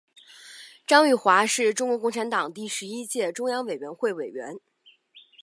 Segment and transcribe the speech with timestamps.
[0.87, 4.55] 张玉华是中国共产党第十一届中央委员会委员。